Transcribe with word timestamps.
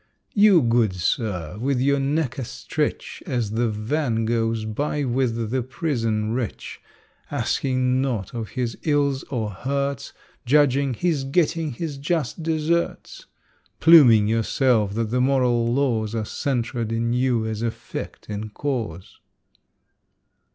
You, 0.33 0.63
good 0.63 0.95
sir, 0.95 1.59
with 1.59 1.79
your 1.79 1.99
neck 1.99 2.39
a 2.39 2.43
stretch, 2.43 3.21
As 3.27 3.51
the 3.51 3.69
van 3.69 4.25
goes 4.25 4.65
by 4.65 5.03
with 5.03 5.51
the 5.51 5.61
prison 5.61 6.33
wretch, 6.33 6.81
Asking 7.29 8.01
naught 8.01 8.33
of 8.33 8.49
his 8.57 8.75
ills 8.81 9.21
or 9.25 9.51
hurts, 9.51 10.11
Judging 10.43 10.95
"he's 10.95 11.23
getting 11.23 11.73
his 11.73 11.97
just 11.99 12.41
deserts," 12.41 13.27
Pluming 13.79 14.27
yourself 14.27 14.95
that 14.95 15.11
the 15.11 15.21
moral 15.21 15.71
laws 15.71 16.15
Are 16.15 16.25
centred 16.25 16.91
in 16.91 17.13
you 17.13 17.45
as 17.45 17.61
effect 17.61 18.27
and 18.27 18.51
cause. 18.55 19.19